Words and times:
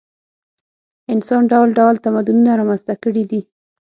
انسان 1.13 1.41
ډول 1.51 1.69
ډول 1.79 1.95
تمدنونه 2.05 2.51
رامنځته 2.59 2.93
کړي 3.03 3.23
دي. 3.31 3.41